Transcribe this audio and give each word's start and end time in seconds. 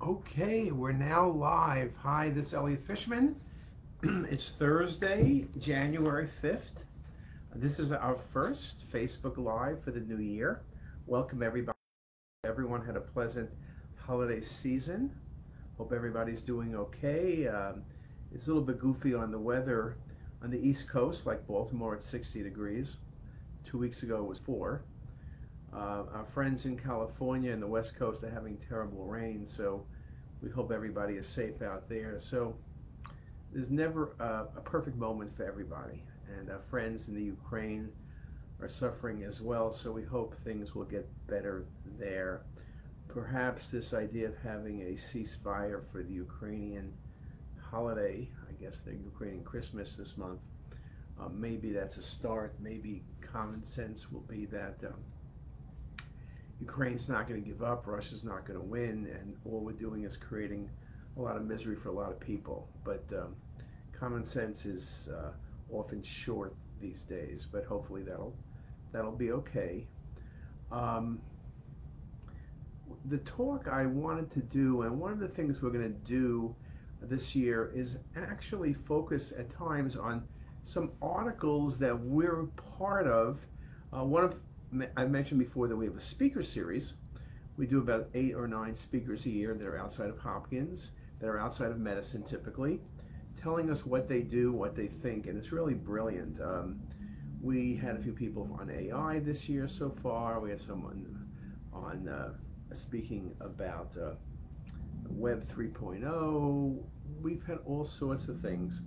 Okay, 0.00 0.70
we're 0.70 0.92
now 0.92 1.28
live. 1.28 1.92
Hi, 2.02 2.28
this 2.28 2.46
is 2.46 2.54
Elliot 2.54 2.86
Fishman. 2.86 3.34
it's 4.04 4.50
Thursday, 4.50 5.48
January 5.58 6.28
5th. 6.40 6.84
This 7.56 7.80
is 7.80 7.90
our 7.90 8.14
first 8.14 8.88
Facebook 8.92 9.38
Live 9.38 9.82
for 9.82 9.90
the 9.90 9.98
new 9.98 10.18
year. 10.18 10.62
Welcome 11.08 11.42
everybody. 11.42 11.76
Everyone 12.44 12.84
had 12.84 12.94
a 12.94 13.00
pleasant 13.00 13.50
holiday 13.96 14.40
season. 14.40 15.10
Hope 15.78 15.92
everybody's 15.92 16.42
doing 16.42 16.76
okay. 16.76 17.48
Um, 17.48 17.82
it's 18.32 18.46
a 18.46 18.50
little 18.50 18.62
bit 18.62 18.78
goofy 18.78 19.14
on 19.14 19.32
the 19.32 19.38
weather 19.40 19.96
on 20.44 20.50
the 20.52 20.60
East 20.60 20.88
Coast, 20.88 21.26
like 21.26 21.44
Baltimore 21.48 21.96
at 21.96 22.04
60 22.04 22.44
degrees. 22.44 22.98
Two 23.64 23.78
weeks 23.78 24.04
ago 24.04 24.18
it 24.18 24.28
was 24.28 24.38
four. 24.38 24.84
Uh, 25.72 26.04
our 26.14 26.24
friends 26.24 26.64
in 26.64 26.78
California 26.78 27.52
and 27.52 27.62
the 27.62 27.66
West 27.66 27.98
Coast 27.98 28.24
are 28.24 28.30
having 28.30 28.56
terrible 28.68 29.04
rain, 29.04 29.44
so 29.44 29.84
we 30.42 30.50
hope 30.50 30.72
everybody 30.72 31.14
is 31.14 31.26
safe 31.26 31.60
out 31.62 31.88
there. 31.88 32.18
So 32.18 32.56
there's 33.52 33.70
never 33.70 34.14
a, 34.18 34.58
a 34.58 34.60
perfect 34.62 34.96
moment 34.96 35.36
for 35.36 35.44
everybody, 35.44 36.02
and 36.38 36.50
our 36.50 36.60
friends 36.60 37.08
in 37.08 37.14
the 37.14 37.22
Ukraine 37.22 37.90
are 38.60 38.68
suffering 38.68 39.22
as 39.24 39.40
well. 39.40 39.70
So 39.70 39.92
we 39.92 40.02
hope 40.02 40.36
things 40.38 40.74
will 40.74 40.84
get 40.84 41.06
better 41.26 41.66
there. 41.98 42.42
Perhaps 43.08 43.70
this 43.70 43.94
idea 43.94 44.28
of 44.28 44.36
having 44.38 44.82
a 44.82 44.92
ceasefire 44.92 45.84
for 45.90 46.02
the 46.02 46.12
Ukrainian 46.12 46.92
holiday, 47.60 48.28
I 48.48 48.52
guess 48.62 48.80
the 48.80 48.94
Ukrainian 48.94 49.44
Christmas 49.44 49.96
this 49.96 50.16
month, 50.16 50.40
uh, 51.20 51.28
maybe 51.30 51.72
that's 51.72 51.96
a 51.98 52.02
start. 52.02 52.54
Maybe 52.60 53.04
common 53.20 53.62
sense 53.64 54.10
will 54.10 54.20
be 54.22 54.46
that. 54.46 54.76
Um, 54.84 54.94
Ukraine's 56.60 57.08
not 57.08 57.28
going 57.28 57.42
to 57.42 57.48
give 57.48 57.62
up, 57.62 57.86
Russia's 57.86 58.24
not 58.24 58.46
going 58.46 58.58
to 58.58 58.64
win, 58.64 59.08
and 59.12 59.36
all 59.44 59.60
we're 59.60 59.72
doing 59.72 60.04
is 60.04 60.16
creating 60.16 60.68
a 61.16 61.20
lot 61.20 61.36
of 61.36 61.44
misery 61.44 61.76
for 61.76 61.88
a 61.88 61.92
lot 61.92 62.10
of 62.10 62.18
people. 62.18 62.68
But 62.84 63.04
um, 63.12 63.36
common 63.92 64.24
sense 64.24 64.66
is 64.66 65.08
uh, 65.12 65.30
often 65.70 66.02
short 66.02 66.54
these 66.80 67.04
days, 67.04 67.46
but 67.50 67.64
hopefully 67.64 68.02
that'll 68.02 68.36
that'll 68.92 69.12
be 69.12 69.32
okay. 69.32 69.86
Um, 70.72 71.20
the 73.04 73.18
talk 73.18 73.68
I 73.68 73.86
wanted 73.86 74.30
to 74.32 74.40
do, 74.40 74.82
and 74.82 74.98
one 74.98 75.12
of 75.12 75.18
the 75.18 75.28
things 75.28 75.62
we're 75.62 75.70
going 75.70 75.84
to 75.84 76.00
do 76.10 76.54
this 77.02 77.34
year, 77.34 77.70
is 77.74 77.98
actually 78.16 78.72
focus 78.72 79.32
at 79.36 79.50
times 79.50 79.96
on 79.96 80.24
some 80.62 80.92
articles 81.00 81.78
that 81.78 81.98
we're 81.98 82.44
part 82.78 83.06
of. 83.06 83.46
Uh, 83.92 84.04
one 84.04 84.24
of 84.24 84.42
I 84.96 85.06
mentioned 85.06 85.40
before 85.40 85.66
that 85.68 85.76
we 85.76 85.86
have 85.86 85.96
a 85.96 86.00
speaker 86.00 86.42
series. 86.42 86.94
We 87.56 87.66
do 87.66 87.78
about 87.78 88.08
eight 88.14 88.34
or 88.34 88.46
nine 88.46 88.74
speakers 88.74 89.24
a 89.24 89.30
year 89.30 89.54
that 89.54 89.66
are 89.66 89.78
outside 89.78 90.10
of 90.10 90.18
Hopkins, 90.18 90.90
that 91.20 91.28
are 91.28 91.38
outside 91.38 91.70
of 91.70 91.78
medicine 91.78 92.22
typically, 92.22 92.80
telling 93.40 93.70
us 93.70 93.86
what 93.86 94.06
they 94.06 94.20
do, 94.20 94.52
what 94.52 94.76
they 94.76 94.86
think, 94.86 95.26
and 95.26 95.38
it's 95.38 95.52
really 95.52 95.74
brilliant. 95.74 96.40
Um, 96.40 96.80
we 97.40 97.76
had 97.76 97.96
a 97.96 97.98
few 97.98 98.12
people 98.12 98.56
on 98.60 98.70
AI 98.70 99.20
this 99.20 99.48
year 99.48 99.66
so 99.68 99.90
far. 99.90 100.38
We 100.40 100.50
had 100.50 100.60
someone 100.60 101.28
on 101.72 102.08
uh, 102.08 102.34
speaking 102.74 103.34
about 103.40 103.96
uh, 103.96 104.12
Web 105.08 105.48
3.0. 105.48 106.82
We've 107.22 107.44
had 107.46 107.58
all 107.64 107.84
sorts 107.84 108.28
of 108.28 108.40
things. 108.40 108.82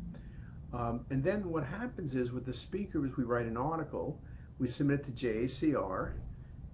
Um, 0.73 1.05
and 1.09 1.23
then 1.23 1.49
what 1.49 1.65
happens 1.65 2.15
is 2.15 2.31
with 2.31 2.45
the 2.45 2.53
speakers, 2.53 3.17
we 3.17 3.23
write 3.23 3.47
an 3.47 3.57
article 3.57 4.21
we 4.61 4.67
submit 4.67 5.03
to 5.03 5.11
JACR, 5.11 6.11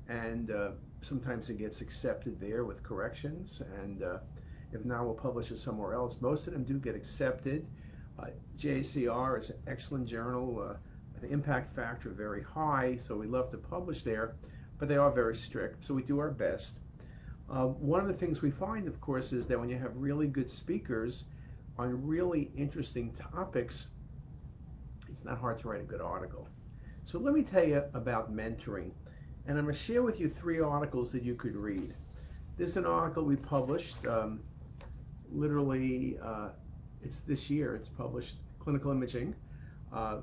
and 0.10 0.52
uh, 0.52 0.72
sometimes 1.00 1.50
it 1.50 1.58
gets 1.58 1.80
accepted 1.80 2.38
there 2.38 2.66
with 2.66 2.84
corrections, 2.84 3.62
and 3.82 4.04
uh, 4.04 4.18
if 4.74 4.84
not, 4.84 5.06
we'll 5.06 5.16
publish 5.16 5.52
it 5.52 5.58
somewhere 5.58 5.94
else. 5.94 6.20
Most 6.20 6.48
of 6.48 6.54
them 6.54 6.66
do 6.66 6.80
get 6.80 6.96
accepted. 6.96 7.66
Uh, 8.20 8.26
JACR 8.58 9.40
is 9.40 9.52
an 9.52 9.60
excellent 9.68 10.06
journal. 10.06 10.70
Uh, 10.70 10.74
the 11.22 11.30
impact 11.30 11.74
factor 11.74 12.09
very 12.09 12.44
high, 12.44 12.97
so 12.97 13.16
we 13.16 13.26
love 13.26 13.50
to 13.52 13.58
publish 13.58 14.03
there, 14.03 14.36
but 14.80 14.90
they 14.90 14.97
are 14.97 15.09
very 15.09 15.36
strict, 15.36 15.86
so 15.86 15.94
we 15.94 16.03
do 16.03 16.20
our 16.20 16.30
best. 16.30 16.80
Uh, 17.50 17.68
one 17.68 18.02
of 18.02 18.08
the 18.08 18.14
things 18.14 18.42
we 18.42 18.52
find, 18.52 18.90
of 18.90 19.00
course, 19.00 19.31
is 19.31 19.47
that 19.47 19.58
when 19.58 19.70
you 19.70 19.78
have 19.78 19.96
really 19.96 20.28
good 20.28 20.50
speakers 20.50 21.24
on 21.78 22.06
really 22.06 22.52
interesting 22.58 23.14
topics, 23.14 23.88
it's 25.08 25.24
not 25.24 25.40
hard 25.40 25.58
to 25.59 25.70
write 25.70 25.80
a 25.80 25.86
good 25.86 26.02
article. 26.02 26.50
So 27.07 27.19
let 27.19 27.34
me 27.34 27.41
tell 27.41 27.63
you 27.63 27.85
about 27.94 28.35
mentoring. 28.35 28.91
And 29.47 29.57
I'm 29.57 29.63
going 29.63 29.73
to 29.73 29.81
share 29.81 30.03
with 30.03 30.19
you 30.19 30.28
three 30.28 30.59
articles 30.59 31.09
that 31.13 31.23
you 31.23 31.35
could 31.35 31.56
read. 31.56 31.94
This 32.57 32.72
is 32.72 32.75
an 32.75 32.85
article 32.85 33.23
we 33.23 33.38
published 33.38 34.06
um, 34.06 34.41
literally, 35.31 36.17
uh, 36.22 36.50
it's 37.01 37.22
this 37.22 37.50
year, 37.50 37.75
it's 37.75 37.88
published, 37.88 38.35
Clinical 38.59 38.91
Imaging. 38.91 39.34
Uh, 39.94 40.17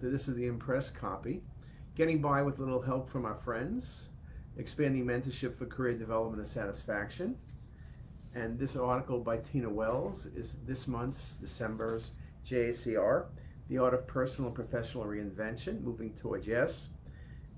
this 0.00 0.28
is 0.28 0.36
the 0.36 0.46
Impress 0.46 0.90
copy. 0.90 1.42
Getting 1.96 2.22
by 2.22 2.40
with 2.40 2.60
a 2.60 2.62
little 2.62 2.82
help 2.82 3.10
from 3.10 3.24
our 3.24 3.34
friends, 3.34 4.10
expanding 4.56 5.04
mentorship 5.04 5.56
for 5.56 5.66
career 5.66 5.98
development 5.98 6.38
and 6.38 6.46
satisfaction. 6.46 7.36
And 8.32 8.60
this 8.60 8.76
article 8.76 9.18
by 9.18 9.38
Tina 9.38 9.68
Wells 9.68 10.26
is 10.26 10.60
this 10.64 10.86
month's, 10.86 11.34
December's 11.34 12.12
JACR. 12.46 13.26
The 13.68 13.78
Art 13.78 13.94
of 13.94 14.06
Personal 14.06 14.48
and 14.48 14.54
Professional 14.54 15.04
Reinvention, 15.04 15.82
Moving 15.82 16.12
Towards 16.14 16.46
Yes. 16.46 16.90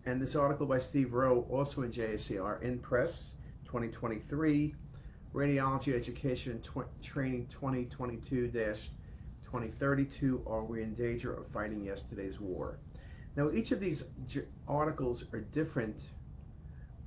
And 0.07 0.21
this 0.21 0.37
article 0.37 0.67
by 0.67 0.79
Steve 0.79 1.13
Rowe, 1.15 1.47
also 1.51 1.83
in 1.83 1.91
JACR, 1.91 2.63
in 2.63 2.79
press 2.79 3.35
2023, 3.65 4.75
Radiology 5.33 5.95
Education 5.95 6.61
Tw- 6.61 7.03
Training 7.03 7.47
2022 7.49 8.49
2032 8.49 10.43
Are 10.47 10.65
We 10.65 10.83
in 10.83 10.95
Danger 10.95 11.33
of 11.33 11.47
Fighting 11.47 11.85
Yesterday's 11.85 12.39
War? 12.39 12.79
Now, 13.37 13.51
each 13.51 13.73
of 13.73 13.81
these 13.81 14.05
j- 14.27 14.43
articles 14.69 15.25
are 15.33 15.41
different, 15.41 15.97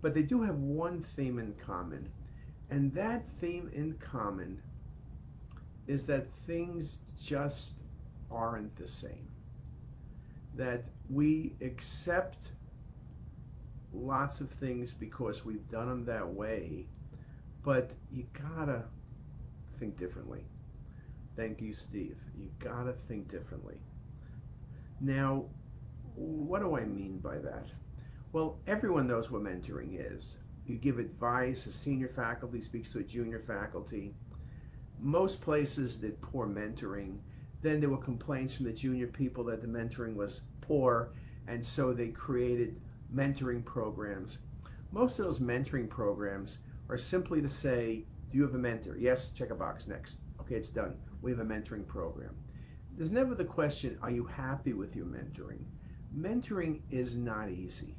but 0.02 0.14
they 0.14 0.24
do 0.24 0.41
have 0.41 0.56
one 0.56 1.02
theme 1.02 1.40
in 1.40 1.53
common. 1.53 2.09
And 2.69 2.94
that 2.96 3.25
theme 3.40 3.69
in 3.74 3.94
common 3.94 4.62
is 5.88 6.06
that 6.08 6.28
things 6.28 7.00
just 7.22 7.74
aren't 8.32 8.76
the 8.76 8.88
same. 8.88 9.30
That 10.56 10.86
we 11.10 11.56
accept 11.62 12.50
lots 13.94 14.42
of 14.42 14.50
things 14.50 14.94
because 14.94 15.46
we've 15.46 15.68
done 15.70 15.88
them 15.88 16.06
that 16.06 16.28
way, 16.28 16.88
but 17.64 17.92
you 18.12 18.26
gotta 18.34 18.84
think 19.80 19.98
differently. 19.98 20.46
Thank 21.36 21.62
you, 21.62 21.74
Steve. 21.74 22.18
You 22.36 22.50
gotta 22.60 22.94
think 22.94 23.28
differently. 23.28 23.78
Now, 25.00 25.46
what 26.16 26.62
do 26.62 26.76
I 26.76 26.86
mean 26.86 27.20
by 27.20 27.38
that? 27.38 27.68
Well, 28.34 28.59
everyone 28.68 29.08
knows 29.08 29.30
what 29.30 29.44
mentoring 29.44 29.98
is. 30.14 30.40
You 30.66 30.78
give 30.78 31.00
advice, 31.00 31.66
a 31.68 31.72
senior 31.72 32.09
faculty 32.09 32.59
speaks 32.62 32.92
to 32.92 33.00
a 33.00 33.04
junior 33.04 33.40
faculty. 33.40 34.16
Most 35.00 35.42
places 35.42 35.98
did 35.98 36.20
poor 36.22 36.48
mentoring 36.48 37.20
then 37.62 37.79
there 37.79 37.90
were 37.90 37.97
complaints 37.97 38.56
from 38.56 38.66
the 38.66 38.73
junior 38.73 39.07
people 39.07 39.44
that 39.45 39.62
the 39.62 39.68
mentoring 39.68 40.16
was 40.16 40.41
poor, 40.62 41.13
and 41.47 41.63
so 41.63 41.94
they 41.94 42.09
created 42.09 42.79
mentoring 43.13 43.63
programs. 43.63 44.40
Most 44.91 45.19
of 45.19 45.25
those 45.25 45.40
mentoring 45.40 45.90
programs 45.90 46.59
are 46.90 46.97
simply 46.97 47.41
to 47.41 47.50
say, 47.50 48.06
Do 48.29 48.38
you 48.38 48.44
have 48.44 48.56
a 48.56 48.59
mentor? 48.59 48.97
Yes, 48.97 49.31
check 49.31 49.50
a 49.50 49.56
box 49.56 49.88
next. 49.88 50.19
Okay, 50.41 50.56
it's 50.56 50.69
done. 50.69 50.96
We 51.22 51.31
have 51.31 51.40
a 51.40 51.46
mentoring 51.46 51.88
program. 51.88 52.35
There's 52.96 53.12
never 53.12 53.35
the 53.35 53.46
question, 53.46 53.97
Are 54.01 54.12
you 54.12 54.25
happy 54.25 54.73
with 54.73 54.96
your 54.96 55.06
mentoring? 55.06 55.63
Mentoring 56.16 56.81
is 56.90 57.17
not 57.17 57.50
easy. 57.50 57.96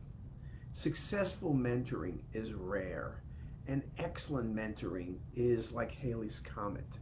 Successful 0.73 1.55
mentoring 1.55 2.21
is 2.33 2.53
rare, 2.53 3.23
and 3.67 3.83
excellent 3.99 4.55
mentoring 4.55 5.17
is 5.35 5.73
like 5.73 5.93
Halley's 5.93 6.41
Comet. 6.41 6.99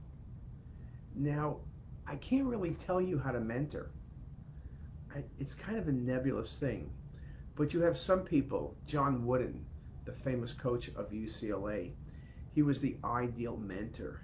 Now, 1.15 1.59
I 2.09 2.17
can't 2.17 2.45
really 2.47 2.73
tell 2.73 3.01
you 3.01 3.19
how 3.19 3.33
to 3.33 3.41
mentor. 3.41 3.91
I, 5.15 5.25
it's 5.39 5.55
kind 5.55 5.79
of 5.79 5.89
a 5.89 5.93
nebulous 5.93 6.59
thing. 6.59 6.91
But 7.57 7.73
you 7.73 7.81
have 7.81 7.99
some 7.99 8.21
people, 8.21 8.77
John 8.87 9.25
Wooden, 9.25 9.65
the 10.05 10.13
famous 10.13 10.53
coach 10.53 10.89
of 10.89 11.11
UCLA, 11.11 11.93
he 12.55 12.63
was 12.63 12.81
the 12.81 12.97
ideal 13.05 13.57
mentor. 13.57 14.23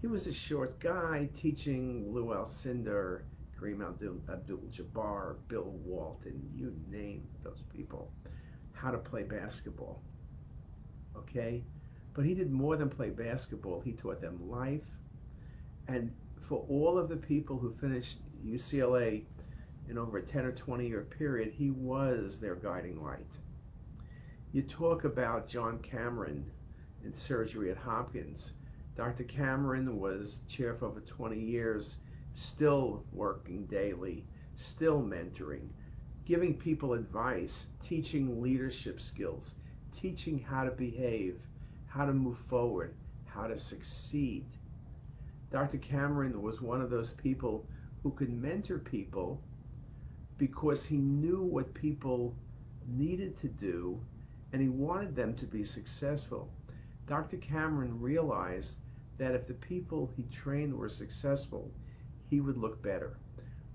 He 0.00 0.06
was 0.06 0.26
a 0.26 0.32
short 0.32 0.78
guy 0.80 1.28
teaching 1.34 2.12
Lou 2.12 2.26
Alcindor, 2.26 3.22
Kareem 3.58 3.86
Abdul-Jabbar, 4.28 5.36
Bill 5.48 5.72
Walton, 5.84 6.50
you 6.54 6.74
name 6.90 7.26
those 7.42 7.62
people, 7.72 8.12
how 8.72 8.90
to 8.90 8.98
play 8.98 9.22
basketball. 9.22 10.02
Okay? 11.16 11.62
But 12.14 12.24
he 12.24 12.34
did 12.34 12.50
more 12.50 12.76
than 12.76 12.88
play 12.88 13.10
basketball. 13.10 13.80
He 13.80 13.92
taught 13.92 14.20
them 14.20 14.50
life. 14.50 14.98
And 15.88 16.12
for 16.42 16.64
all 16.68 16.98
of 16.98 17.08
the 17.08 17.16
people 17.16 17.58
who 17.58 17.72
finished 17.72 18.18
UCLA 18.44 19.24
in 19.88 19.98
over 19.98 20.18
a 20.18 20.22
10 20.22 20.44
or 20.44 20.52
20 20.52 20.86
year 20.86 21.02
period, 21.02 21.52
he 21.56 21.70
was 21.70 22.40
their 22.40 22.56
guiding 22.56 23.02
light. 23.02 23.38
You 24.52 24.62
talk 24.62 25.04
about 25.04 25.48
John 25.48 25.78
Cameron 25.78 26.50
in 27.04 27.12
surgery 27.12 27.70
at 27.70 27.76
Hopkins. 27.76 28.52
Dr. 28.96 29.24
Cameron 29.24 29.98
was 29.98 30.42
chair 30.48 30.74
for 30.74 30.86
over 30.86 31.00
20 31.00 31.38
years, 31.38 31.96
still 32.34 33.04
working 33.12 33.66
daily, 33.66 34.26
still 34.56 35.02
mentoring, 35.02 35.68
giving 36.26 36.54
people 36.54 36.92
advice, 36.92 37.68
teaching 37.82 38.42
leadership 38.42 39.00
skills, 39.00 39.56
teaching 39.98 40.38
how 40.38 40.64
to 40.64 40.70
behave, 40.70 41.40
how 41.86 42.04
to 42.04 42.12
move 42.12 42.38
forward, 42.38 42.94
how 43.24 43.46
to 43.46 43.56
succeed. 43.56 44.46
Dr. 45.52 45.76
Cameron 45.76 46.40
was 46.40 46.62
one 46.62 46.80
of 46.80 46.88
those 46.88 47.10
people 47.10 47.66
who 48.02 48.10
could 48.12 48.32
mentor 48.32 48.78
people 48.78 49.42
because 50.38 50.86
he 50.86 50.96
knew 50.96 51.42
what 51.42 51.74
people 51.74 52.34
needed 52.88 53.36
to 53.36 53.48
do 53.48 54.00
and 54.52 54.62
he 54.62 54.70
wanted 54.70 55.14
them 55.14 55.34
to 55.34 55.44
be 55.44 55.62
successful. 55.62 56.50
Dr. 57.06 57.36
Cameron 57.36 58.00
realized 58.00 58.78
that 59.18 59.34
if 59.34 59.46
the 59.46 59.54
people 59.54 60.10
he 60.16 60.22
trained 60.24 60.74
were 60.74 60.88
successful, 60.88 61.70
he 62.30 62.40
would 62.40 62.56
look 62.56 62.82
better. 62.82 63.18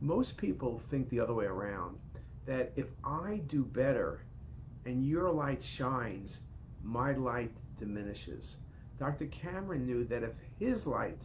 Most 0.01 0.35
people 0.35 0.79
think 0.79 1.09
the 1.09 1.19
other 1.19 1.33
way 1.33 1.45
around 1.45 1.99
that 2.47 2.71
if 2.75 2.87
I 3.03 3.41
do 3.45 3.63
better 3.63 4.21
and 4.85 5.05
your 5.05 5.29
light 5.29 5.63
shines, 5.63 6.41
my 6.83 7.11
light 7.13 7.51
diminishes. 7.77 8.57
Dr. 8.97 9.27
Cameron 9.27 9.85
knew 9.85 10.03
that 10.05 10.23
if 10.23 10.31
his 10.57 10.87
light 10.87 11.21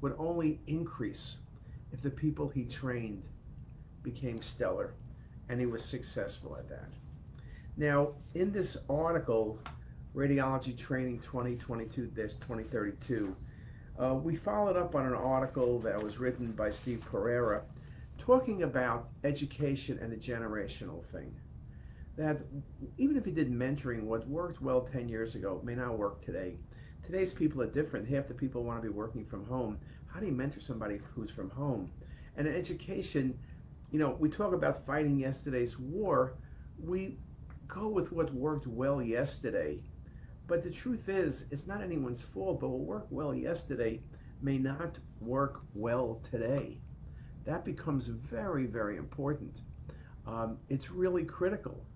would 0.00 0.14
only 0.18 0.60
increase 0.66 1.38
if 1.92 2.02
the 2.02 2.10
people 2.10 2.48
he 2.48 2.64
trained 2.64 3.28
became 4.02 4.42
stellar, 4.42 4.94
and 5.48 5.60
he 5.60 5.66
was 5.66 5.84
successful 5.84 6.56
at 6.56 6.68
that. 6.68 6.88
Now, 7.76 8.12
in 8.34 8.52
this 8.52 8.76
article, 8.88 9.58
Radiology 10.14 10.76
Training 10.76 11.20
2022 11.20 12.06
2032, 12.06 13.36
uh, 13.98 14.14
we 14.14 14.36
followed 14.36 14.76
up 14.76 14.94
on 14.94 15.06
an 15.06 15.14
article 15.14 15.78
that 15.80 16.02
was 16.02 16.18
written 16.18 16.52
by 16.52 16.70
Steve 16.70 17.02
Pereira 17.10 17.62
talking 18.18 18.62
about 18.62 19.06
education 19.24 19.98
and 20.02 20.12
the 20.12 20.16
generational 20.16 21.04
thing. 21.06 21.34
That 22.16 22.42
even 22.96 23.16
if 23.16 23.26
you 23.26 23.32
did 23.32 23.50
mentoring, 23.50 24.02
what 24.02 24.28
worked 24.28 24.60
well 24.60 24.80
10 24.80 25.08
years 25.08 25.34
ago 25.34 25.60
may 25.64 25.74
not 25.74 25.96
work 25.96 26.20
today. 26.20 26.56
Today's 27.08 27.32
people 27.32 27.62
are 27.62 27.66
different. 27.66 28.06
Half 28.06 28.28
the 28.28 28.34
people 28.34 28.64
want 28.64 28.82
to 28.82 28.86
be 28.86 28.94
working 28.94 29.24
from 29.24 29.46
home. 29.46 29.78
How 30.08 30.20
do 30.20 30.26
you 30.26 30.32
mentor 30.32 30.60
somebody 30.60 31.00
who's 31.14 31.30
from 31.30 31.48
home? 31.48 31.90
And 32.36 32.46
in 32.46 32.54
education, 32.54 33.38
you 33.90 33.98
know, 33.98 34.14
we 34.20 34.28
talk 34.28 34.52
about 34.52 34.84
fighting 34.84 35.18
yesterday's 35.18 35.78
war. 35.78 36.34
We 36.78 37.16
go 37.66 37.88
with 37.88 38.12
what 38.12 38.34
worked 38.34 38.66
well 38.66 39.00
yesterday. 39.00 39.80
But 40.46 40.62
the 40.62 40.68
truth 40.68 41.08
is, 41.08 41.46
it's 41.50 41.66
not 41.66 41.80
anyone's 41.80 42.20
fault, 42.20 42.60
but 42.60 42.68
what 42.68 42.80
worked 42.80 43.10
well 43.10 43.34
yesterday 43.34 44.02
may 44.42 44.58
not 44.58 44.98
work 45.18 45.62
well 45.72 46.20
today. 46.30 46.78
That 47.46 47.64
becomes 47.64 48.08
very, 48.08 48.66
very 48.66 48.98
important. 48.98 49.62
Um, 50.26 50.58
it's 50.68 50.90
really 50.90 51.24
critical. 51.24 51.86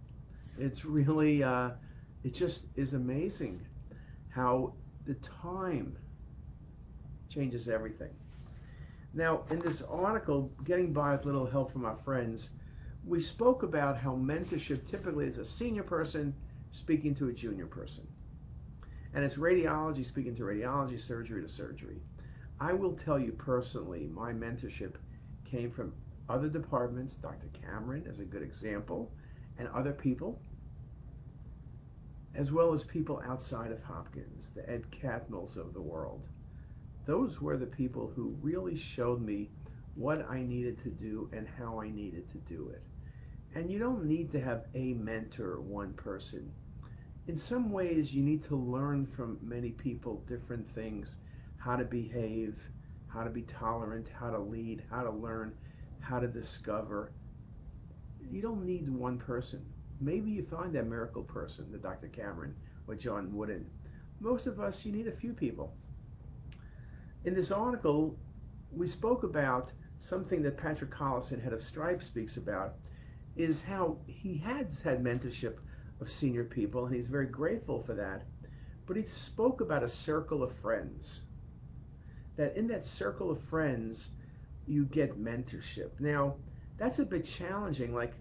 It's 0.56 0.86
really, 0.86 1.44
uh, 1.44 1.72
it 2.24 2.32
just 2.32 2.68
is 2.76 2.94
amazing 2.94 3.66
how 4.30 4.72
the 5.04 5.14
time 5.14 5.96
changes 7.28 7.68
everything. 7.68 8.10
Now, 9.14 9.42
in 9.50 9.58
this 9.58 9.82
article, 9.82 10.52
Getting 10.64 10.92
By 10.92 11.12
with 11.12 11.26
Little 11.26 11.46
Help 11.46 11.72
from 11.72 11.84
Our 11.84 11.96
Friends, 11.96 12.50
we 13.04 13.20
spoke 13.20 13.62
about 13.62 13.98
how 13.98 14.14
mentorship 14.14 14.88
typically 14.88 15.26
is 15.26 15.38
a 15.38 15.44
senior 15.44 15.82
person 15.82 16.34
speaking 16.70 17.14
to 17.16 17.28
a 17.28 17.32
junior 17.32 17.66
person. 17.66 18.06
And 19.14 19.24
it's 19.24 19.36
radiology 19.36 20.04
speaking 20.04 20.34
to 20.36 20.44
radiology, 20.44 20.98
surgery 20.98 21.42
to 21.42 21.48
surgery. 21.48 22.00
I 22.60 22.72
will 22.72 22.92
tell 22.92 23.18
you 23.18 23.32
personally, 23.32 24.08
my 24.12 24.32
mentorship 24.32 24.94
came 25.44 25.70
from 25.70 25.92
other 26.28 26.48
departments. 26.48 27.16
Dr. 27.16 27.48
Cameron 27.48 28.06
is 28.06 28.20
a 28.20 28.24
good 28.24 28.42
example, 28.42 29.12
and 29.58 29.68
other 29.68 29.92
people, 29.92 30.40
as 32.34 32.52
well 32.52 32.72
as 32.72 32.84
people 32.84 33.22
outside 33.26 33.72
of 33.72 33.82
Hopkins, 33.82 34.50
the 34.50 34.68
Ed 34.68 34.90
Catmulls 34.90 35.56
of 35.56 35.74
the 35.74 35.82
world 35.82 36.22
those 37.04 37.40
were 37.40 37.56
the 37.56 37.66
people 37.66 38.12
who 38.14 38.36
really 38.40 38.76
showed 38.76 39.20
me 39.20 39.50
what 39.94 40.28
I 40.30 40.42
needed 40.42 40.78
to 40.84 40.90
do 40.90 41.28
and 41.32 41.48
how 41.58 41.80
I 41.80 41.90
needed 41.90 42.30
to 42.30 42.38
do 42.38 42.70
it. 42.72 42.82
And 43.54 43.70
you 43.70 43.78
don't 43.78 44.04
need 44.04 44.30
to 44.32 44.40
have 44.40 44.66
a 44.74 44.94
mentor, 44.94 45.60
one 45.60 45.92
person. 45.94 46.52
In 47.26 47.36
some 47.36 47.70
ways, 47.70 48.14
you 48.14 48.22
need 48.22 48.42
to 48.44 48.56
learn 48.56 49.06
from 49.06 49.38
many 49.42 49.70
people 49.70 50.24
different 50.26 50.72
things 50.74 51.16
how 51.58 51.76
to 51.76 51.84
behave, 51.84 52.58
how 53.08 53.24
to 53.24 53.30
be 53.30 53.42
tolerant, 53.42 54.08
how 54.18 54.30
to 54.30 54.38
lead, 54.38 54.82
how 54.90 55.02
to 55.02 55.10
learn, 55.10 55.54
how 56.00 56.18
to 56.18 56.26
discover. 56.26 57.12
You 58.30 58.40
don't 58.40 58.64
need 58.64 58.88
one 58.88 59.18
person. 59.18 59.64
Maybe 60.02 60.30
you 60.30 60.42
find 60.42 60.74
that 60.74 60.86
miracle 60.86 61.22
person, 61.22 61.70
the 61.70 61.78
Dr. 61.78 62.08
Cameron 62.08 62.54
or 62.86 62.94
John 62.94 63.34
Wooden. 63.34 63.66
Most 64.20 64.46
of 64.46 64.60
us, 64.60 64.84
you 64.84 64.92
need 64.92 65.06
a 65.06 65.12
few 65.12 65.32
people 65.32 65.74
in 67.24 67.34
this 67.34 67.50
article, 67.50 68.18
we 68.70 68.86
spoke 68.86 69.22
about 69.22 69.72
something 69.98 70.42
that 70.42 70.56
Patrick 70.56 70.90
Collison, 70.90 71.42
head 71.42 71.52
of 71.52 71.62
Stripe, 71.62 72.02
speaks 72.02 72.36
about, 72.36 72.74
is 73.36 73.62
how 73.62 73.98
he 74.06 74.38
has 74.38 74.80
had 74.82 75.02
mentorship 75.02 75.58
of 76.00 76.10
senior 76.10 76.44
people, 76.44 76.84
and 76.84 76.94
he's 76.94 77.06
very 77.06 77.26
grateful 77.26 77.80
for 77.80 77.94
that. 77.94 78.24
But 78.86 78.96
he 78.96 79.04
spoke 79.04 79.60
about 79.60 79.84
a 79.84 79.88
circle 79.88 80.42
of 80.42 80.52
friends. 80.52 81.22
That 82.36 82.56
in 82.56 82.66
that 82.68 82.84
circle 82.84 83.30
of 83.30 83.40
friends, 83.40 84.08
you 84.66 84.84
get 84.84 85.22
mentorship. 85.22 86.00
Now, 86.00 86.36
that's 86.78 86.98
a 86.98 87.04
bit 87.04 87.24
challenging. 87.24 87.94
Like, 87.94 88.14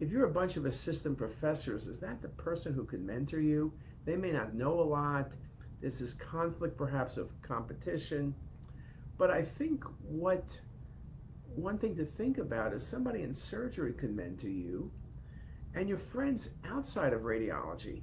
if 0.00 0.10
you're 0.10 0.24
a 0.24 0.32
bunch 0.32 0.56
of 0.56 0.64
assistant 0.64 1.18
professors, 1.18 1.86
is 1.86 2.00
that 2.00 2.22
the 2.22 2.28
person 2.28 2.72
who 2.72 2.84
can 2.84 3.04
mentor 3.04 3.40
you? 3.40 3.72
They 4.06 4.16
may 4.16 4.30
not 4.30 4.54
know 4.54 4.80
a 4.80 4.82
lot. 4.82 5.32
This 5.82 6.00
is 6.00 6.14
conflict, 6.14 6.76
perhaps, 6.78 7.18
of 7.18 7.30
competition. 7.42 8.34
But 9.18 9.30
I 9.30 9.42
think 9.42 9.84
what 10.08 10.58
one 11.54 11.76
thing 11.76 11.94
to 11.96 12.04
think 12.04 12.38
about 12.38 12.72
is 12.72 12.86
somebody 12.86 13.22
in 13.22 13.34
surgery 13.34 13.92
could 13.92 14.16
mentor 14.16 14.48
you, 14.48 14.90
and 15.74 15.88
your 15.88 15.98
friends 15.98 16.50
outside 16.64 17.12
of 17.12 17.22
radiology. 17.22 18.02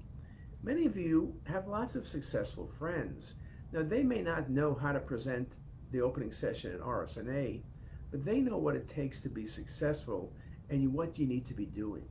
Many 0.61 0.85
of 0.85 0.97
you 0.97 1.33
have 1.47 1.67
lots 1.67 1.95
of 1.95 2.07
successful 2.07 2.67
friends. 2.67 3.35
Now, 3.71 3.83
they 3.83 4.03
may 4.03 4.21
not 4.21 4.49
know 4.49 4.75
how 4.75 4.91
to 4.91 4.99
present 4.99 5.57
the 5.91 6.01
opening 6.01 6.31
session 6.31 6.73
at 6.73 6.81
RSNA, 6.81 7.63
but 8.11 8.23
they 8.23 8.39
know 8.39 8.57
what 8.57 8.75
it 8.75 8.87
takes 8.87 9.21
to 9.21 9.29
be 9.29 9.47
successful 9.47 10.33
and 10.69 10.93
what 10.93 11.17
you 11.17 11.25
need 11.25 11.45
to 11.45 11.53
be 11.53 11.65
doing. 11.65 12.05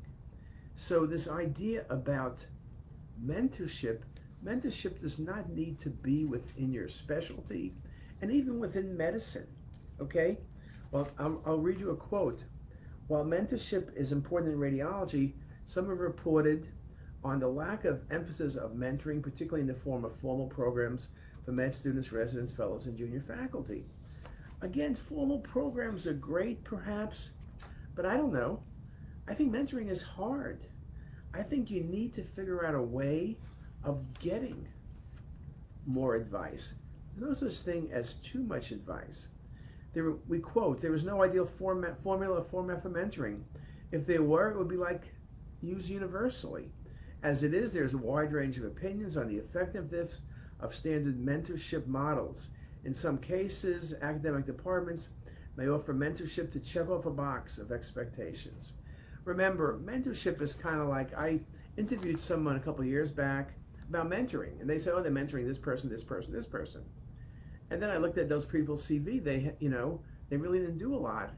So, 0.74 1.06
this 1.06 1.28
idea 1.28 1.84
about 1.88 2.46
mentorship 3.24 4.02
mentorship 4.44 5.00
does 5.00 5.18
not 5.18 5.50
need 5.50 5.78
to 5.80 5.90
be 5.90 6.24
within 6.24 6.72
your 6.72 6.88
specialty 6.88 7.74
and 8.20 8.30
even 8.30 8.58
within 8.58 8.96
medicine. 8.96 9.46
Okay? 10.00 10.38
Well, 10.90 11.08
I'll, 11.18 11.42
I'll 11.44 11.58
read 11.58 11.80
you 11.80 11.90
a 11.90 11.96
quote. 11.96 12.44
While 13.08 13.24
mentorship 13.24 13.94
is 13.96 14.12
important 14.12 14.52
in 14.52 14.58
radiology, 14.58 15.34
some 15.64 15.88
have 15.88 15.98
reported 15.98 16.68
on 17.24 17.40
the 17.40 17.48
lack 17.48 17.84
of 17.84 18.02
emphasis 18.10 18.56
of 18.56 18.72
mentoring, 18.72 19.22
particularly 19.22 19.62
in 19.62 19.66
the 19.66 19.74
form 19.74 20.04
of 20.04 20.14
formal 20.14 20.46
programs 20.46 21.08
for 21.44 21.52
med 21.52 21.74
students, 21.74 22.12
residents, 22.12 22.52
fellows, 22.52 22.86
and 22.86 22.96
junior 22.96 23.20
faculty. 23.20 23.84
Again, 24.60 24.94
formal 24.94 25.40
programs 25.40 26.06
are 26.06 26.14
great, 26.14 26.64
perhaps, 26.64 27.30
but 27.96 28.06
I 28.06 28.16
don't 28.16 28.32
know. 28.32 28.62
I 29.26 29.34
think 29.34 29.52
mentoring 29.52 29.90
is 29.90 30.02
hard. 30.02 30.66
I 31.34 31.42
think 31.42 31.70
you 31.70 31.82
need 31.82 32.14
to 32.14 32.22
figure 32.22 32.64
out 32.64 32.74
a 32.74 32.82
way 32.82 33.38
of 33.82 34.18
getting 34.20 34.68
more 35.86 36.14
advice. 36.14 36.74
There's 37.16 37.42
no 37.42 37.48
such 37.48 37.60
thing 37.60 37.90
as 37.92 38.14
too 38.14 38.42
much 38.42 38.70
advice. 38.70 39.28
There, 39.94 40.12
we 40.28 40.38
quote, 40.38 40.80
there 40.80 40.94
is 40.94 41.04
no 41.04 41.22
ideal 41.22 41.46
format, 41.46 41.98
formula 42.02 42.42
format 42.42 42.82
for 42.82 42.90
mentoring. 42.90 43.42
If 43.90 44.06
there 44.06 44.22
were, 44.22 44.50
it 44.50 44.58
would 44.58 44.68
be 44.68 44.76
like 44.76 45.14
used 45.62 45.88
universally. 45.88 46.70
As 47.22 47.42
it 47.42 47.54
is, 47.54 47.72
there's 47.72 47.94
a 47.94 47.98
wide 47.98 48.32
range 48.32 48.58
of 48.58 48.64
opinions 48.64 49.16
on 49.16 49.28
the 49.28 49.36
effectiveness 49.36 50.20
of 50.60 50.74
standard 50.74 51.18
mentorship 51.18 51.86
models. 51.86 52.50
In 52.84 52.94
some 52.94 53.18
cases, 53.18 53.94
academic 54.00 54.46
departments 54.46 55.10
may 55.56 55.68
offer 55.68 55.94
mentorship 55.94 56.52
to 56.52 56.60
check 56.60 56.88
off 56.90 57.06
a 57.06 57.10
box 57.10 57.58
of 57.58 57.72
expectations. 57.72 58.74
Remember, 59.24 59.78
mentorship 59.84 60.40
is 60.40 60.54
kind 60.54 60.80
of 60.80 60.88
like 60.88 61.14
I 61.14 61.40
interviewed 61.76 62.18
someone 62.18 62.56
a 62.56 62.60
couple 62.60 62.84
years 62.84 63.10
back 63.10 63.54
about 63.88 64.10
mentoring, 64.10 64.60
and 64.60 64.68
they 64.68 64.78
said, 64.78 64.94
"Oh, 64.94 65.02
they're 65.02 65.12
mentoring 65.12 65.46
this 65.46 65.58
person, 65.58 65.88
this 65.90 66.04
person, 66.04 66.32
this 66.32 66.46
person." 66.46 66.84
And 67.70 67.82
then 67.82 67.90
I 67.90 67.96
looked 67.96 68.18
at 68.18 68.28
those 68.28 68.44
people's 68.44 68.84
CV. 68.84 69.22
They, 69.22 69.54
you 69.58 69.68
know, 69.68 70.00
they 70.28 70.36
really 70.36 70.58
didn't 70.60 70.78
do 70.78 70.94
a 70.94 70.96
lot. 70.96 71.32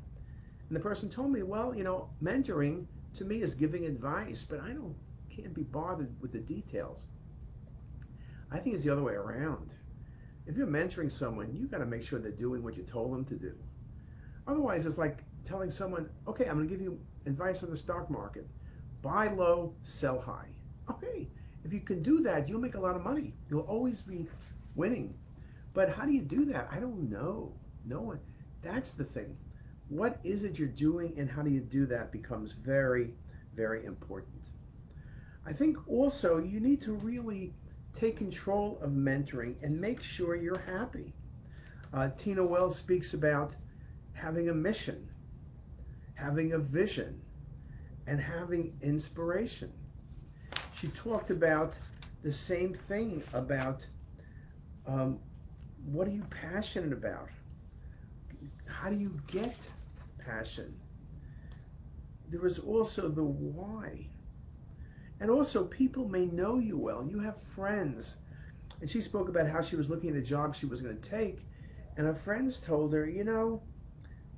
And 0.68 0.76
the 0.76 0.80
person 0.80 1.08
told 1.08 1.32
me, 1.32 1.42
"Well, 1.42 1.75
you 1.75 1.84
know, 1.84 2.10
mentoring 2.22 2.87
to 3.14 3.25
me 3.25 3.42
is 3.42 3.54
giving 3.54 3.87
advice, 3.87 4.44
but 4.44 4.60
I 4.60 4.68
don't 4.68 4.96
can't 5.30 5.54
be 5.54 5.62
bothered 5.62 6.20
with 6.20 6.32
the 6.32 6.40
details." 6.40 7.06
I 8.50 8.58
think 8.58 8.75
it's 8.75 8.84
the 8.84 8.90
other 8.92 9.02
way 9.02 9.14
around. 9.14 9.72
if 10.46 10.56
you're 10.56 10.66
mentoring 10.66 11.12
someone, 11.12 11.54
you 11.54 11.66
got 11.66 11.78
to 11.78 11.87
make 11.87 12.02
sure 12.02 12.18
they're 12.18 12.32
doing 12.32 12.62
what 12.62 12.75
you 12.75 12.82
told 12.82 13.12
them 13.12 13.22
to 13.26 13.34
do. 13.34 13.54
Otherwise, 14.49 14.87
it's 14.87 14.99
like 14.99 15.19
telling 15.45 15.71
someone, 15.71 16.09
okay, 16.26 16.47
I'm 16.47 16.57
going 16.57 16.67
to 16.67 16.75
give 16.75 16.83
you 16.83 16.99
advice 17.26 17.62
on 17.62 17.71
the 17.71 17.76
stock 17.76 18.11
market 18.11 18.49
buy 19.00 19.28
low, 19.28 19.75
sell 19.85 20.19
high. 20.19 20.49
Okay, 20.90 21.28
if 21.64 21.73
you 21.73 21.81
can 21.81 22.02
do 22.02 22.21
that, 22.21 22.49
you'll 22.49 22.61
make 22.61 22.75
a 22.75 22.81
lot 22.81 22.97
of 22.97 23.05
money. 23.05 23.35
You'll 23.49 23.61
always 23.61 24.02
be 24.02 24.26
winning. 24.75 25.14
But 25.73 25.90
how 25.90 26.05
do 26.05 26.12
you 26.12 26.23
do 26.23 26.45
that? 26.47 26.69
I 26.73 26.81
don't 26.81 27.09
know. 27.09 27.52
No 27.85 28.00
one. 28.00 28.19
That's 28.62 28.93
the 28.93 29.05
thing. 29.05 29.37
What 29.88 30.19
is 30.25 30.45
it 30.45 30.59
you're 30.59 30.69
doing 30.69 31.14
and 31.17 31.31
how 31.31 31.43
do 31.43 31.50
you 31.50 31.61
do 31.61 31.87
that 31.87 32.11
becomes 32.11 32.52
very, 32.52 33.14
very 33.55 33.85
important. 33.85 34.50
I 35.47 35.52
think 35.52 35.76
also 35.88 36.38
you 36.38 36.61
need 36.61 36.81
to 36.83 36.93
really 36.93 37.55
take 37.93 38.17
control 38.17 38.78
of 38.83 38.90
mentoring 38.90 39.55
and 39.62 39.81
make 39.81 40.02
sure 40.02 40.37
you're 40.37 40.62
happy. 40.67 41.14
Uh, 41.93 42.11
Tina 42.19 42.45
Wells 42.45 42.76
speaks 42.76 43.14
about 43.14 43.55
having 44.18 44.48
a 44.48 44.54
mission, 44.54 45.08
having 46.14 46.52
a 46.52 46.58
vision, 46.58 47.20
and 48.06 48.20
having 48.20 48.76
inspiration. 48.82 49.72
She 50.72 50.88
talked 50.88 51.30
about 51.30 51.76
the 52.22 52.32
same 52.32 52.75
thing 52.75 53.22
about 53.32 53.87
um, 54.87 55.20
what 55.84 56.08
are 56.08 56.12
you 56.12 56.25
passionate 56.30 56.92
about? 56.92 57.28
How 58.66 58.90
do 58.90 58.96
you 58.96 59.20
get 59.26 59.56
passion? 60.18 60.75
There 62.28 62.44
is 62.44 62.58
also 62.58 63.08
the 63.08 63.25
why. 63.25 64.08
And 65.20 65.30
also, 65.30 65.64
people 65.64 66.08
may 66.08 66.26
know 66.26 66.58
you 66.58 66.78
well. 66.78 67.06
You 67.08 67.20
have 67.20 67.42
friends. 67.42 68.16
And 68.80 68.88
she 68.88 69.00
spoke 69.00 69.28
about 69.28 69.48
how 69.48 69.60
she 69.60 69.76
was 69.76 69.90
looking 69.90 70.10
at 70.10 70.16
a 70.16 70.22
job 70.22 70.54
she 70.54 70.66
was 70.66 70.80
going 70.80 70.98
to 70.98 71.10
take. 71.10 71.40
And 71.96 72.06
her 72.06 72.14
friends 72.14 72.60
told 72.60 72.92
her, 72.92 73.08
you 73.08 73.25
know, 73.25 73.62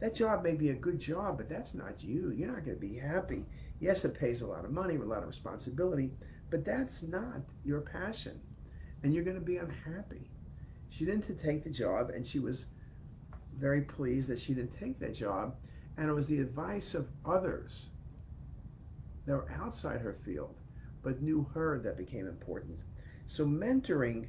that 0.00 0.14
job 0.14 0.42
may 0.42 0.54
be 0.54 0.70
a 0.70 0.74
good 0.74 0.98
job, 0.98 1.36
but 1.36 1.48
that's 1.48 1.74
not 1.74 2.02
you. 2.02 2.30
You're 2.30 2.52
not 2.52 2.64
going 2.64 2.76
to 2.78 2.86
be 2.86 2.96
happy. 2.96 3.44
Yes, 3.80 4.04
it 4.04 4.18
pays 4.18 4.42
a 4.42 4.46
lot 4.46 4.64
of 4.64 4.72
money, 4.72 4.96
with 4.96 5.06
a 5.06 5.10
lot 5.10 5.22
of 5.22 5.28
responsibility, 5.28 6.12
but 6.50 6.64
that's 6.64 7.02
not 7.02 7.40
your 7.64 7.82
passion. 7.82 8.40
And 9.02 9.14
you're 9.14 9.24
going 9.24 9.38
to 9.38 9.42
be 9.42 9.58
unhappy. 9.58 10.30
She 10.88 11.04
didn't 11.04 11.38
take 11.38 11.64
the 11.64 11.70
job, 11.70 12.10
and 12.10 12.26
she 12.26 12.38
was 12.38 12.66
very 13.56 13.82
pleased 13.82 14.28
that 14.30 14.38
she 14.38 14.54
didn't 14.54 14.78
take 14.78 14.98
that 15.00 15.14
job. 15.14 15.54
And 15.96 16.08
it 16.08 16.12
was 16.12 16.26
the 16.26 16.40
advice 16.40 16.94
of 16.94 17.08
others 17.24 17.88
that 19.26 19.32
were 19.32 19.50
outside 19.62 20.00
her 20.00 20.14
field, 20.14 20.56
but 21.02 21.22
knew 21.22 21.46
her 21.54 21.78
that 21.80 21.98
became 21.98 22.26
important. 22.26 22.80
So 23.26 23.44
mentoring 23.44 24.28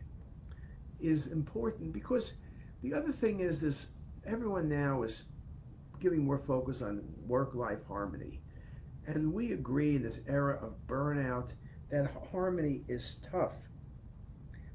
is 1.00 1.28
important 1.28 1.94
because 1.94 2.36
the 2.84 2.94
other 2.94 3.12
thing 3.12 3.40
is 3.40 3.62
this 3.62 3.88
everyone 4.26 4.70
now 4.70 5.04
is 5.04 5.24
giving 6.02 6.24
more 6.24 6.40
focus 6.40 6.82
on 6.82 7.04
work-life 7.28 7.86
harmony. 7.88 8.42
And 9.06 9.34
we 9.34 9.54
agree 9.54 9.96
in 9.96 10.04
this 10.04 10.20
era 10.28 10.60
of 10.62 10.88
burnout 10.88 11.54
that 11.90 12.12
harmony 12.32 12.84
is 12.88 13.20
tough, 13.32 13.56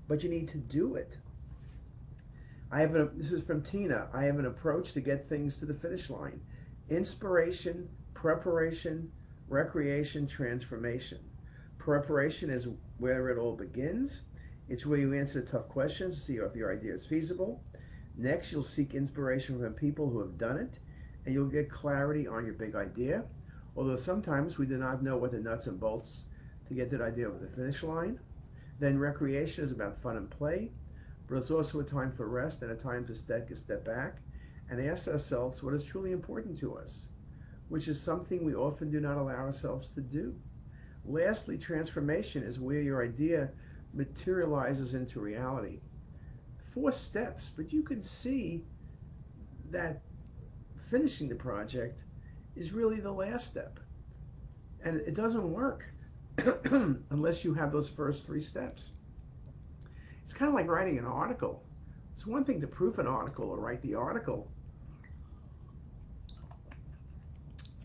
but 0.08 0.22
you 0.22 0.28
need 0.28 0.48
to 0.48 0.58
do 0.58 0.94
it. 0.94 1.18
I 2.70 2.80
have 2.80 2.96
a, 2.96 3.10
this 3.14 3.30
is 3.30 3.44
from 3.44 3.62
Tina. 3.62 4.08
I 4.12 4.24
have 4.24 4.38
an 4.38 4.46
approach 4.46 4.92
to 4.92 5.00
get 5.00 5.28
things 5.28 5.56
to 5.58 5.66
the 5.66 5.74
finish 5.74 6.10
line. 6.10 6.40
Inspiration, 6.88 7.88
preparation, 8.14 9.12
recreation, 9.48 10.26
transformation. 10.26 11.20
Preparation 11.78 12.50
is 12.50 12.68
where 12.98 13.28
it 13.28 13.38
all 13.38 13.54
begins. 13.54 14.22
It's 14.68 14.84
where 14.84 14.98
you 14.98 15.14
answer 15.14 15.40
tough 15.42 15.68
questions, 15.68 16.20
see 16.20 16.34
if 16.34 16.56
your 16.56 16.72
idea 16.72 16.92
is 16.92 17.06
feasible. 17.06 17.62
Next, 18.16 18.50
you'll 18.50 18.64
seek 18.64 18.94
inspiration 18.94 19.60
from 19.60 19.74
people 19.74 20.10
who 20.10 20.20
have 20.20 20.36
done 20.36 20.56
it 20.56 20.80
and 21.26 21.34
you'll 21.34 21.48
get 21.48 21.68
clarity 21.70 22.26
on 22.26 22.46
your 22.46 22.54
big 22.54 22.76
idea. 22.76 23.24
Although 23.76 23.96
sometimes 23.96 24.56
we 24.56 24.64
do 24.64 24.78
not 24.78 25.02
know 25.02 25.16
what 25.16 25.32
the 25.32 25.40
nuts 25.40 25.66
and 25.66 25.78
bolts 25.78 26.26
to 26.68 26.74
get 26.74 26.90
that 26.92 27.02
idea 27.02 27.28
over 27.28 27.38
the 27.38 27.54
finish 27.54 27.82
line. 27.82 28.18
Then 28.78 28.98
recreation 28.98 29.64
is 29.64 29.72
about 29.72 30.00
fun 30.00 30.16
and 30.16 30.30
play, 30.30 30.70
but 31.26 31.36
it's 31.36 31.50
also 31.50 31.80
a 31.80 31.84
time 31.84 32.12
for 32.12 32.28
rest 32.28 32.62
and 32.62 32.70
a 32.70 32.76
time 32.76 33.04
to 33.06 33.12
a 33.12 33.56
step 33.56 33.84
back 33.84 34.18
and 34.70 34.80
ask 34.80 35.08
ourselves 35.08 35.62
what 35.62 35.74
is 35.74 35.84
truly 35.84 36.12
important 36.12 36.58
to 36.60 36.76
us, 36.76 37.08
which 37.68 37.88
is 37.88 38.00
something 38.00 38.44
we 38.44 38.54
often 38.54 38.90
do 38.90 39.00
not 39.00 39.16
allow 39.16 39.34
ourselves 39.34 39.92
to 39.94 40.00
do. 40.00 40.34
Lastly, 41.04 41.58
transformation 41.58 42.42
is 42.42 42.58
where 42.58 42.80
your 42.80 43.04
idea 43.04 43.50
materializes 43.94 44.94
into 44.94 45.20
reality. 45.20 45.80
Four 46.72 46.92
steps, 46.92 47.50
but 47.56 47.72
you 47.72 47.82
can 47.82 48.02
see 48.02 48.64
that 49.70 50.02
finishing 50.90 51.28
the 51.28 51.34
project 51.34 52.02
is 52.54 52.72
really 52.72 53.00
the 53.00 53.12
last 53.12 53.46
step. 53.46 53.78
And 54.84 55.00
it 55.00 55.14
doesn't 55.14 55.50
work 55.50 55.84
unless 57.10 57.44
you 57.44 57.54
have 57.54 57.72
those 57.72 57.88
first 57.88 58.26
three 58.26 58.40
steps. 58.40 58.92
It's 60.24 60.34
kind 60.34 60.48
of 60.48 60.54
like 60.54 60.68
writing 60.68 60.98
an 60.98 61.04
article. 61.04 61.62
It's 62.12 62.26
one 62.26 62.44
thing 62.44 62.60
to 62.60 62.66
proof 62.66 62.98
an 62.98 63.06
article 63.06 63.50
or 63.50 63.58
write 63.58 63.80
the 63.82 63.94
article. 63.94 64.50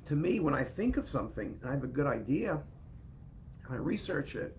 To 0.06 0.16
me, 0.16 0.40
when 0.40 0.54
I 0.54 0.64
think 0.64 0.98
of 0.98 1.08
something 1.10 1.58
and 1.62 1.70
I 1.70 1.74
have 1.74 1.84
a 1.84 1.88
good 1.88 2.08
idea, 2.08 2.62
and 3.66 3.74
I 3.74 3.78
research 3.78 4.36
it, 4.36 4.58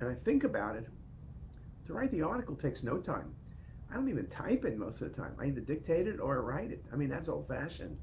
and 0.00 0.10
I 0.10 0.14
think 0.14 0.44
about 0.44 0.76
it, 0.76 0.86
to 1.86 1.92
write 1.92 2.10
the 2.10 2.22
article 2.22 2.54
takes 2.54 2.82
no 2.82 2.98
time. 2.98 3.34
I 3.92 3.96
don't 3.96 4.08
even 4.08 4.26
type 4.28 4.64
it 4.64 4.78
most 4.78 5.02
of 5.02 5.14
the 5.14 5.22
time. 5.22 5.36
I 5.38 5.46
either 5.46 5.60
dictate 5.60 6.06
it 6.06 6.18
or 6.18 6.40
write 6.40 6.70
it. 6.70 6.82
I 6.90 6.96
mean, 6.96 7.10
that's 7.10 7.28
old 7.28 7.46
fashioned. 7.46 7.98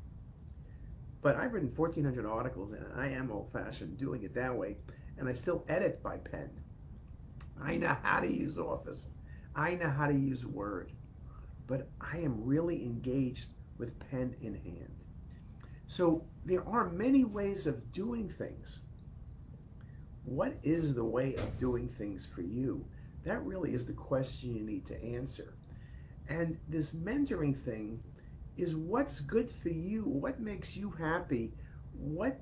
But 1.22 1.36
I've 1.36 1.52
written 1.52 1.74
1,400 1.76 2.26
articles 2.26 2.74
and 2.74 2.86
I 2.96 3.08
am 3.08 3.32
old 3.32 3.52
fashioned 3.52 3.98
doing 3.98 4.24
it 4.24 4.36
that 4.36 4.56
way. 4.56 4.78
And 5.18 5.28
I 5.28 5.34
still 5.34 5.66
edit 5.68 6.04
by 6.04 6.18
pen. 6.18 6.50
I 7.62 7.76
know 7.76 7.98
how 8.04 8.20
to 8.20 8.32
use 8.32 8.58
Office, 8.58 9.10
I 9.56 9.76
know 9.76 9.90
how 9.90 10.08
to 10.08 10.14
use 10.14 10.46
Word. 10.46 10.92
But 11.66 11.90
I 12.00 12.18
am 12.20 12.46
really 12.46 12.84
engaged 12.84 13.50
with 13.78 14.00
pen 14.12 14.36
in 14.42 14.56
hand. 14.56 14.96
So 15.88 16.26
there 16.46 16.68
are 16.68 16.90
many 16.90 17.24
ways 17.24 17.66
of 17.66 17.92
doing 17.92 18.30
things. 18.30 18.80
What 20.24 20.54
is 20.62 20.94
the 20.94 21.04
way 21.04 21.34
of 21.36 21.60
doing 21.60 21.88
things 21.88 22.28
for 22.28 22.42
you? 22.42 22.86
That 23.24 23.44
really 23.44 23.74
is 23.74 23.88
the 23.88 23.94
question 23.94 24.56
you 24.56 24.64
need 24.64 24.86
to 24.86 25.04
answer. 25.04 25.56
And 26.30 26.58
this 26.70 26.92
mentoring 26.92 27.58
thing 27.58 28.02
is 28.56 28.76
what's 28.76 29.20
good 29.20 29.50
for 29.50 29.70
you, 29.70 30.04
what 30.04 30.40
makes 30.40 30.78
you 30.78 30.92
happy, 30.92 31.52
what 31.94 32.40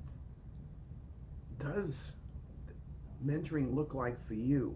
does 1.58 2.14
mentoring 3.26 3.74
look 3.74 3.94
like 3.94 4.20
for 4.28 4.34
you? 4.34 4.76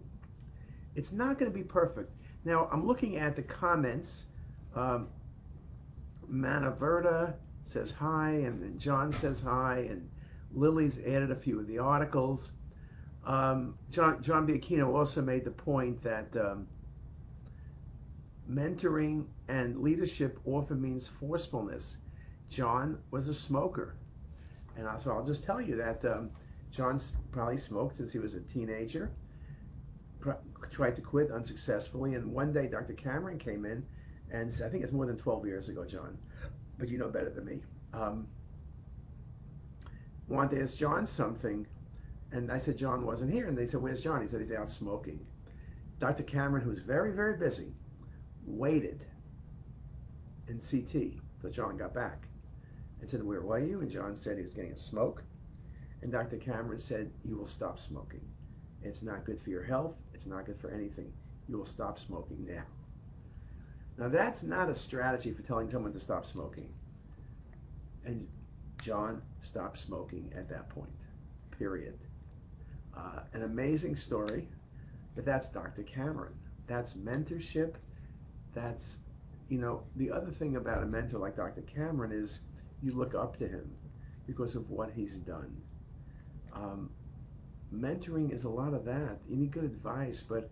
It's 0.96 1.12
not 1.12 1.38
going 1.38 1.50
to 1.50 1.56
be 1.56 1.64
perfect. 1.64 2.12
Now, 2.44 2.68
I'm 2.72 2.86
looking 2.86 3.16
at 3.18 3.36
the 3.36 3.42
comments. 3.42 4.26
Um, 4.74 5.08
Manaverta 6.30 7.34
says 7.64 7.92
hi, 7.92 8.30
and 8.30 8.62
then 8.62 8.78
John 8.78 9.12
says 9.12 9.42
hi, 9.42 9.86
and 9.90 10.08
Lily's 10.52 10.98
added 11.00 11.30
a 11.30 11.36
few 11.36 11.60
of 11.60 11.66
the 11.66 11.78
articles. 11.78 12.52
Um, 13.24 13.78
John, 13.90 14.22
John 14.22 14.46
Biacchino 14.46 14.94
also 14.94 15.22
made 15.22 15.44
the 15.44 15.50
point 15.50 16.02
that 16.02 16.34
um, 16.36 16.66
mentoring 18.52 19.26
and 19.48 19.78
leadership 19.78 20.38
often 20.44 20.80
means 20.80 21.06
forcefulness. 21.06 21.98
John 22.48 22.98
was 23.10 23.28
a 23.28 23.34
smoker. 23.34 23.96
And 24.76 24.88
so 25.00 25.12
I'll 25.12 25.24
just 25.24 25.44
tell 25.44 25.60
you 25.60 25.76
that 25.76 26.04
um, 26.04 26.30
John's 26.70 27.12
probably 27.30 27.56
smoked 27.56 27.96
since 27.96 28.12
he 28.12 28.18
was 28.18 28.34
a 28.34 28.40
teenager, 28.40 29.12
tried 30.70 30.96
to 30.96 31.02
quit 31.02 31.30
unsuccessfully. 31.30 32.14
And 32.14 32.32
one 32.32 32.52
day 32.52 32.66
Dr. 32.66 32.94
Cameron 32.94 33.38
came 33.38 33.64
in 33.64 33.84
and 34.30 34.52
said, 34.52 34.66
I 34.66 34.70
think 34.70 34.82
it's 34.82 34.92
more 34.92 35.06
than 35.06 35.18
12 35.18 35.46
years 35.46 35.68
ago, 35.68 35.84
John, 35.84 36.18
but 36.78 36.88
you 36.88 36.98
know 36.98 37.08
better 37.08 37.30
than 37.30 37.44
me. 37.44 37.60
Um, 37.92 38.26
wanted 40.28 40.56
to 40.56 40.62
ask 40.62 40.76
John 40.76 41.06
something. 41.06 41.66
And 42.30 42.50
I 42.50 42.56
said, 42.56 42.78
John 42.78 43.04
wasn't 43.04 43.32
here. 43.32 43.46
And 43.46 43.56
they 43.56 43.66
said, 43.66 43.82
Where's 43.82 44.02
John? 44.02 44.22
He 44.22 44.28
said, 44.28 44.40
He's 44.40 44.52
out 44.52 44.70
smoking. 44.70 45.26
Dr. 45.98 46.22
Cameron, 46.22 46.64
who's 46.64 46.80
very, 46.80 47.12
very 47.12 47.36
busy, 47.36 47.74
waited 48.46 49.04
in 50.48 50.58
CT 50.58 51.20
till 51.40 51.50
John 51.50 51.76
got 51.76 51.94
back 51.94 52.28
and 53.00 53.08
said, 53.08 53.22
Where 53.22 53.40
were 53.40 53.58
you? 53.58 53.80
And 53.80 53.90
John 53.90 54.16
said 54.16 54.36
he 54.36 54.42
was 54.42 54.54
getting 54.54 54.72
a 54.72 54.76
smoke. 54.76 55.22
And 56.02 56.10
Dr. 56.10 56.36
Cameron 56.36 56.80
said, 56.80 57.10
You 57.24 57.36
will 57.36 57.46
stop 57.46 57.78
smoking. 57.78 58.26
It's 58.82 59.02
not 59.02 59.24
good 59.24 59.40
for 59.40 59.50
your 59.50 59.62
health. 59.62 59.96
It's 60.12 60.26
not 60.26 60.46
good 60.46 60.58
for 60.58 60.70
anything. 60.70 61.12
You 61.48 61.58
will 61.58 61.66
stop 61.66 61.98
smoking 61.98 62.44
now. 62.48 62.64
Now, 63.98 64.08
that's 64.08 64.42
not 64.42 64.68
a 64.68 64.74
strategy 64.74 65.32
for 65.32 65.42
telling 65.42 65.70
someone 65.70 65.92
to 65.92 66.00
stop 66.00 66.24
smoking. 66.24 66.72
And 68.04 68.26
John 68.80 69.22
stopped 69.40 69.78
smoking 69.78 70.32
at 70.36 70.48
that 70.48 70.68
point, 70.70 70.90
period. 71.56 71.98
Uh, 72.96 73.20
an 73.32 73.42
amazing 73.42 73.96
story, 73.96 74.48
but 75.14 75.24
that's 75.24 75.50
Dr. 75.50 75.82
Cameron. 75.82 76.34
That's 76.66 76.94
mentorship 76.94 77.74
that's, 78.54 78.98
you 79.48 79.58
know, 79.58 79.82
the 79.96 80.10
other 80.10 80.30
thing 80.30 80.56
about 80.56 80.82
a 80.82 80.86
mentor 80.86 81.18
like 81.18 81.36
Dr. 81.36 81.62
Cameron 81.62 82.12
is 82.12 82.40
you 82.82 82.92
look 82.92 83.14
up 83.14 83.38
to 83.38 83.48
him 83.48 83.70
because 84.26 84.54
of 84.54 84.70
what 84.70 84.90
he's 84.94 85.14
done. 85.14 85.56
Um, 86.52 86.90
mentoring 87.74 88.32
is 88.32 88.44
a 88.44 88.48
lot 88.48 88.74
of 88.74 88.84
that. 88.84 89.18
You 89.28 89.36
need 89.36 89.50
good 89.50 89.64
advice, 89.64 90.22
but 90.26 90.50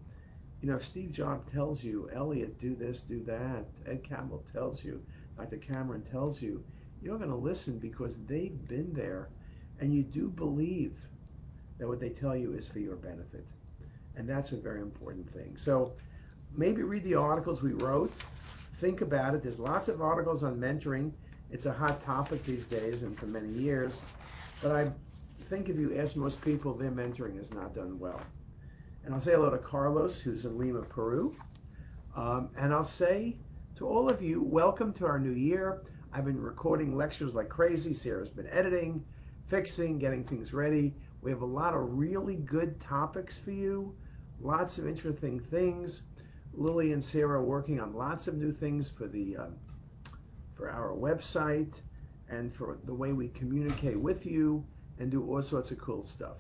you 0.60 0.68
know, 0.68 0.76
if 0.76 0.84
Steve 0.84 1.12
Jobs 1.12 1.50
tells 1.50 1.82
you, 1.82 2.10
Elliot, 2.12 2.58
do 2.58 2.74
this, 2.74 3.00
do 3.00 3.22
that, 3.24 3.64
Ed 3.86 4.02
Catmull 4.02 4.50
tells 4.52 4.84
you, 4.84 5.02
Dr. 5.38 5.56
Cameron 5.56 6.02
tells 6.02 6.42
you, 6.42 6.62
you're 7.02 7.16
going 7.16 7.30
to 7.30 7.36
listen 7.36 7.78
because 7.78 8.18
they've 8.26 8.68
been 8.68 8.92
there 8.92 9.30
and 9.80 9.94
you 9.94 10.02
do 10.02 10.28
believe 10.28 10.98
that 11.78 11.88
what 11.88 11.98
they 11.98 12.10
tell 12.10 12.36
you 12.36 12.52
is 12.52 12.68
for 12.68 12.78
your 12.78 12.96
benefit. 12.96 13.46
And 14.16 14.28
that's 14.28 14.52
a 14.52 14.56
very 14.56 14.82
important 14.82 15.32
thing. 15.32 15.56
So 15.56 15.94
maybe 16.56 16.82
read 16.82 17.04
the 17.04 17.14
articles 17.14 17.62
we 17.62 17.72
wrote, 17.72 18.12
think 18.74 19.00
about 19.00 19.34
it. 19.34 19.42
There's 19.42 19.58
lots 19.58 19.88
of 19.88 20.00
articles 20.00 20.42
on 20.42 20.56
mentoring. 20.56 21.12
It's 21.50 21.66
a 21.66 21.72
hot 21.72 22.00
topic 22.00 22.44
these 22.44 22.64
days 22.64 23.02
and 23.02 23.18
for 23.18 23.26
many 23.26 23.48
years. 23.48 24.00
But 24.62 24.72
I 24.72 24.90
think 25.48 25.68
if 25.68 25.76
you 25.76 25.98
ask 25.98 26.16
most 26.16 26.40
people, 26.42 26.74
their 26.74 26.90
mentoring 26.90 27.36
has 27.36 27.52
not 27.52 27.74
done 27.74 27.98
well. 27.98 28.20
And 29.04 29.14
I'll 29.14 29.20
say 29.20 29.32
hello 29.32 29.50
to 29.50 29.58
Carlos, 29.58 30.20
who's 30.20 30.44
in 30.44 30.58
Lima, 30.58 30.82
Peru. 30.82 31.34
Um, 32.14 32.50
and 32.56 32.72
I'll 32.72 32.82
say 32.82 33.38
to 33.76 33.86
all 33.86 34.10
of 34.10 34.22
you, 34.22 34.42
welcome 34.42 34.92
to 34.94 35.06
our 35.06 35.18
new 35.18 35.32
year. 35.32 35.82
I've 36.12 36.24
been 36.24 36.40
recording 36.40 36.96
lectures 36.96 37.34
like 37.34 37.48
crazy. 37.48 37.94
Sarah's 37.94 38.30
been 38.30 38.48
editing, 38.48 39.04
fixing, 39.46 39.98
getting 39.98 40.24
things 40.24 40.52
ready. 40.52 40.94
We 41.22 41.30
have 41.30 41.42
a 41.42 41.46
lot 41.46 41.74
of 41.74 41.80
really 41.98 42.36
good 42.36 42.80
topics 42.80 43.38
for 43.38 43.52
you, 43.52 43.94
lots 44.40 44.78
of 44.78 44.86
interesting 44.86 45.40
things. 45.40 46.02
Lily 46.52 46.92
and 46.92 47.04
Sarah 47.04 47.42
working 47.42 47.80
on 47.80 47.94
lots 47.94 48.28
of 48.28 48.36
new 48.36 48.52
things 48.52 48.88
for 48.88 49.06
the 49.06 49.36
um, 49.36 49.56
for 50.54 50.70
our 50.70 50.94
website 50.94 51.74
and 52.28 52.54
for 52.54 52.78
the 52.84 52.94
way 52.94 53.12
we 53.12 53.28
communicate 53.28 53.98
with 53.98 54.26
you 54.26 54.64
and 54.98 55.10
do 55.10 55.24
all 55.24 55.42
sorts 55.42 55.70
of 55.70 55.78
cool 55.78 56.04
stuff. 56.04 56.38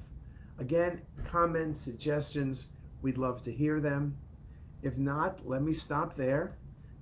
Again, 0.58 1.00
comments, 1.24 1.80
suggestions, 1.80 2.68
we'd 3.00 3.16
love 3.18 3.42
to 3.44 3.52
hear 3.52 3.80
them. 3.80 4.18
If 4.82 4.98
not, 4.98 5.46
let 5.46 5.62
me 5.62 5.72
stop 5.72 6.16
there. 6.16 6.56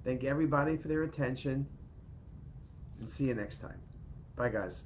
Thank 0.04 0.24
everybody 0.24 0.76
for 0.76 0.88
their 0.88 1.02
attention 1.02 1.66
and 3.00 3.10
see 3.10 3.26
you 3.26 3.34
next 3.34 3.58
time. 3.60 3.80
Bye, 4.36 4.50
guys. 4.50 4.84